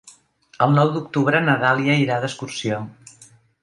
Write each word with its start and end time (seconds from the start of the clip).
El 0.65 0.73
nou 0.77 0.93
d'octubre 0.95 1.43
na 1.45 1.59
Dàlia 1.67 2.01
irà 2.07 2.21
d'excursió. 2.25 2.85